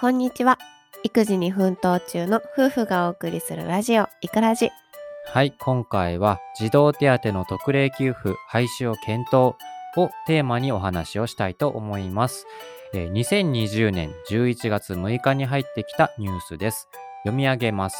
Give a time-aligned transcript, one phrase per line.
[0.00, 0.58] こんにちは。
[1.04, 4.70] 育児に奮闘中の夫婦がお送りするラジオ、いくらじ。
[5.26, 9.54] はい、今回は児童手当の特例給付廃止を検討
[9.96, 12.46] をテーマにお話をしたいと思います。
[12.94, 16.88] えー2020年11月6日に入ってきたニュースです。
[17.24, 17.96] 読み上げます。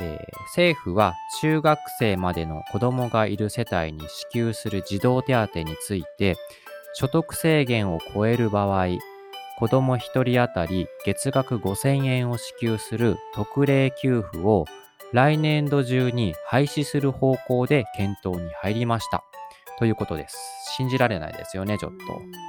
[0.00, 6.36] えー政府は中学生までの子供がいる世帯に支給する児童手当について、
[6.94, 8.86] 所得制限を超える場合、
[9.62, 14.64] 子供1人当たり月額5000円を支給する特例給付を
[15.12, 19.22] 来年度中に廃止する方向で検討に入りました。
[19.78, 20.36] ということです。
[20.76, 21.96] 信じられないですよね、ちょっと。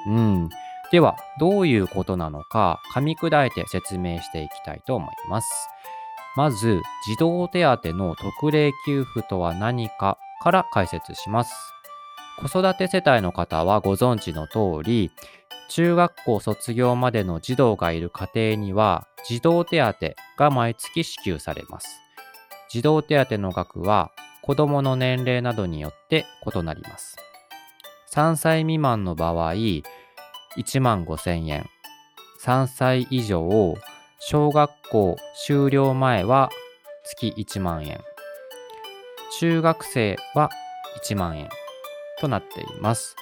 [0.10, 0.50] うん。
[0.92, 5.70] では、どういうことなのか、噛み砕いて説明していきたいと思います。
[6.36, 11.54] まず、児童手当の特例給付とは何かから解説します。
[12.40, 15.12] 子育て世帯の方はご存知の通り、
[15.76, 19.96] 中学校卒業までの児童がいる家庭には、児童手当
[20.38, 22.00] が毎月支給されます。
[22.70, 24.12] 児童手当の額は
[24.44, 27.18] 子供の年齢などによって異なります。
[28.14, 29.84] 3歳未満の場合、1
[30.80, 31.66] 万5000円。
[32.44, 33.74] 3歳以上、
[34.20, 36.52] 小学校修了前は
[37.04, 38.00] 月1万円。
[39.40, 40.52] 中学生は
[41.04, 41.50] 1万円
[42.20, 43.16] となっています。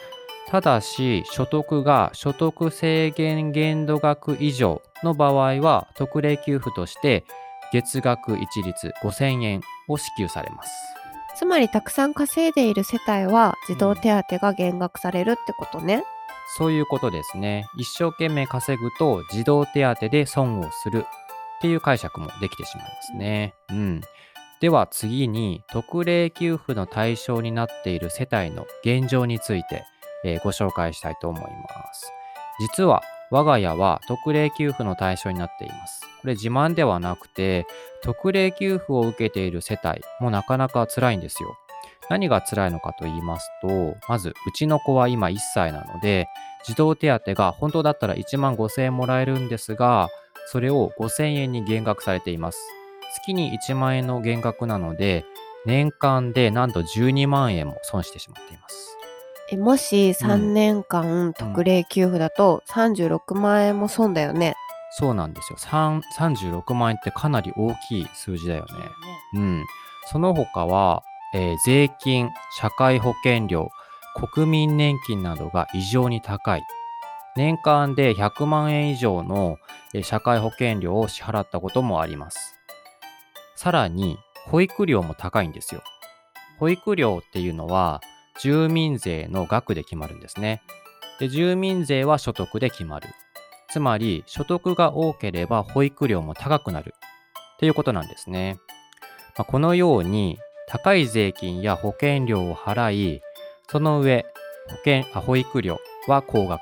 [0.48, 7.26] ただし、所得が所得制限限度額以上の場合は、特例給付として
[7.72, 10.72] 月額一律5000円を支給されます。
[11.36, 16.04] つまり、たくさん稼いでいる世帯は児童手当が減額されるってことね。
[16.58, 17.66] そういうことですね。
[17.78, 23.54] 一生懸命稼ぐと児童手当で損をするっていう解釈もできてしまいますね。
[23.70, 24.02] うん。
[24.60, 29.86] では次に特例給付の対象になっている世帯の現状について、
[30.24, 32.12] えーご紹介したいと思います。
[32.60, 36.02] 実は我が家は特例給付の対象になっています。
[36.22, 37.66] これ自慢ではなくて
[38.04, 41.56] 特例給付を受けている世帯もなかなか辛いんですよ。
[42.10, 46.28] 何が辛いのかと言いますと、まずうちの子は今1歳なので、
[46.66, 50.10] 児童手当が本当だったら1万5000円もらえるんですが、
[50.48, 52.60] それを5000円に減額されています。
[53.16, 55.26] 月に1万円の減額なので、
[55.66, 58.98] 年間でなんと12万円も損してしまっています。
[59.52, 64.56] えもし3年間特例給付だと36万円も損だよね。
[64.92, 65.58] そうなんですよ。
[65.60, 68.72] 3 36万円ってかなり大きい数字だよね。
[69.36, 69.66] うん。
[70.12, 71.04] その他は、
[71.34, 73.70] えー税金、社会保険料、
[74.34, 76.64] 国民年金などが異常に高い。
[77.38, 79.58] 年間で100万円以上の
[79.94, 82.58] えー社会保険料を支払ったこともあります。
[83.56, 84.18] さらに、
[84.48, 85.84] 保育料も高いんですよ。
[86.60, 88.02] 保育料っていうのは、
[88.42, 90.64] 住民税の額で決まるんですね。
[91.20, 93.08] で、住民税は所得で決まる。
[93.70, 96.96] つまり、所得が多ければ保育料も高くなる。
[97.56, 98.58] っていうことなんですね。
[99.38, 103.22] まあこのように、高い税金や保険料を払い、
[103.70, 104.26] その上、
[104.68, 106.62] 保険あ保育料は高額。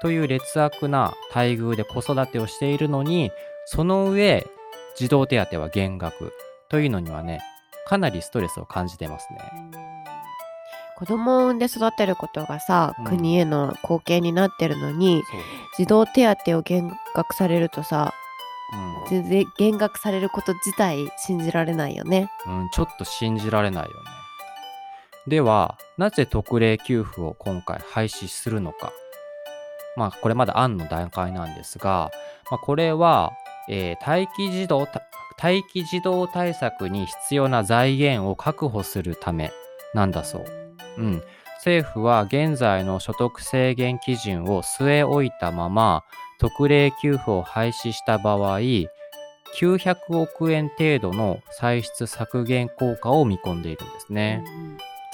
[0.00, 3.32] という劣悪な待遇で子育てをしているのに、
[3.66, 4.46] その上、
[4.94, 6.32] 児童手当は減額
[6.68, 7.40] というのにはね、
[7.86, 9.97] かなりストレスを感じてますね。
[10.98, 15.40] 子供を産んで育てることがさ、うん国への貢献になってるのにそう。
[15.76, 18.12] 児童手当を減額されるとさ
[19.06, 22.32] うん全然減額されること自体信じられないよね。
[22.48, 23.94] うん、ちょっと信じられないよね。
[25.28, 28.92] では、なぜ特例給付を今回廃止するのか。
[29.96, 32.10] まあ、これまだ案の段階なんですが、
[32.50, 33.32] まあ、これは、
[33.68, 35.02] えー待機児童た
[35.40, 39.52] 待機児童対策に必要な財源を確保するため
[39.94, 40.67] なんだそう。
[40.98, 41.22] うん、
[41.56, 46.04] 政府は現在の所得制限基準を据え置いたまま
[46.40, 54.44] 特例給付を廃止した場合900億円程度の歳出削減効果を見込んでいるんですね。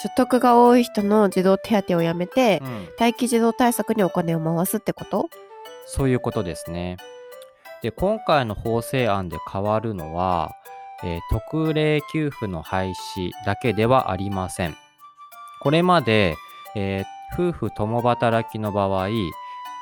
[0.03, 5.31] 所得が多い人の児童手当をやめて、うん待機児童対策にお金を回すってこと？
[5.87, 6.97] そういうことですね。
[7.83, 10.51] で今回の法制案で変わるのは、
[11.05, 14.77] えー特例給付の廃止だけではありません。
[15.61, 16.37] これまで、
[16.75, 19.09] えー夫婦共働きの場合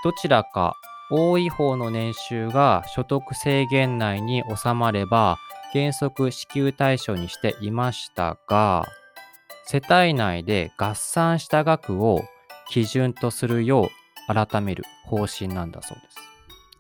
[0.03, 0.75] どちらか
[1.11, 5.37] 多い方の年収が所得制限内に収まれば
[5.75, 8.87] 原則支給対象にしていましたが
[9.67, 12.23] 世帯内で合算した額を
[12.71, 13.91] 基準とするよ
[14.31, 16.17] う改める方針なんだそうです。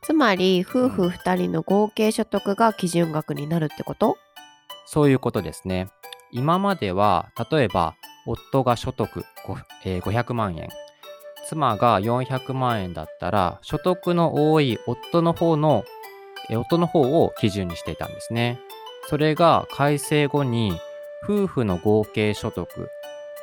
[0.00, 4.16] つまり夫婦2人の合計所得が基準額になるってこと？
[4.86, 5.88] そういうことですね。
[6.30, 7.94] 今までは、例えば、
[8.26, 10.68] 夫が所得ごえー500万円。
[11.48, 15.84] 妻が400万円だったら所得の多い夫の方の
[16.50, 18.58] え夫の方を基準にしていたんですね。
[19.08, 20.78] それが改正後に
[21.24, 22.68] 夫婦の合計所得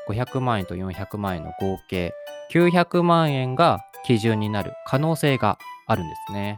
[0.08, 2.14] 500万円と400万円の合計
[2.52, 6.58] 900万円が基準になる可能性があるんですね。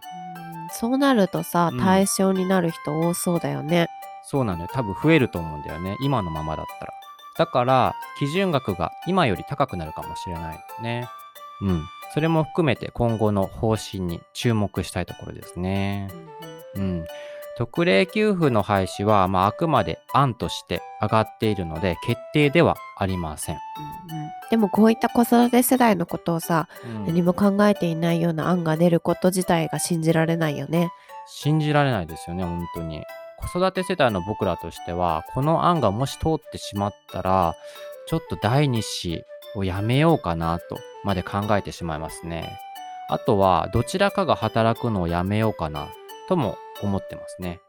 [0.74, 3.88] そうなるとさうん対象になる人多そうだよね。
[4.24, 4.69] そうなんだよ。
[4.71, 5.97] 多分増えると思うんだよね。
[6.01, 6.94] 今のままだったら。
[7.41, 11.09] だから、基準額が今より高くなるかもしれないね。
[11.61, 11.83] うん。
[12.13, 16.07] それも含めて今後の方針に注目したいところですね。
[16.75, 17.03] うん。
[17.57, 23.57] 特例給付の廃止は、まあ、あくまで案として上がっているので、決定ではありません。
[24.09, 30.91] うんうんでもこういった子育て世代のことをさ、うん何も考えていないような案が出ること自体が信じられないよね。
[31.25, 33.01] 信じられないですよね、本当に。
[33.41, 37.55] 子育て世代の僕らとしては、この案がもし通ってしまったら、
[38.07, 39.23] ちょっと第二子
[39.55, 42.57] をやめようかなとまで考えてしまいますね。
[43.09, 45.89] あとは、どちらかが働くのをやめようかな
[46.29, 47.59] とも思ってますね。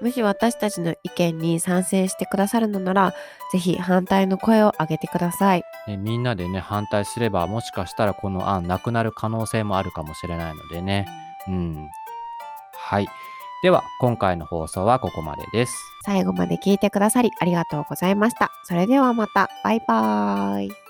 [0.00, 3.14] もし私たちの意見に賛成してくださるのなら、
[3.52, 5.62] ぜひ反対の声を上げてください。
[5.86, 11.06] ねみんなでね、反対すれば、もしかしたらこの案なくなる可能性もあるかもしれないのでね。
[11.48, 11.88] うん。
[12.74, 13.08] はい。
[13.62, 15.74] では、今回の放送はここまでです。
[16.04, 18.50] 最後まで聞いてくださりありがとうございました。
[18.64, 19.48] それではまた。
[19.62, 20.81] バイバーイ。